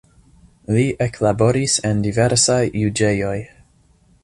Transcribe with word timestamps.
Li 0.75 0.85
eklaboris 1.07 1.77
en 1.91 2.01
diversaj 2.07 2.59
juĝejoj. 2.85 3.37